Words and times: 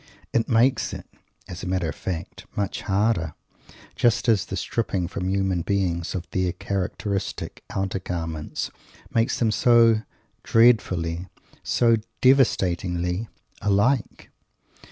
It 0.33 0.49
makes 0.49 0.95
it, 0.95 1.05
as 1.47 1.61
a 1.61 1.67
matter 1.67 1.87
of 1.87 1.93
fact, 1.95 2.47
much 2.55 2.81
harder, 2.81 3.35
just 3.95 4.27
as 4.27 4.47
the 4.47 4.57
stripping 4.57 5.07
from 5.07 5.29
human 5.29 5.61
beings 5.61 6.15
of 6.15 6.27
their 6.31 6.53
characteristic 6.53 7.63
"outer 7.69 7.99
garments" 7.99 8.71
makes 9.13 9.37
them 9.37 9.51
so 9.51 10.01
dreadfully, 10.43 11.27
so 11.61 11.97
devastatingly, 12.19 13.27
alike! 13.61 14.31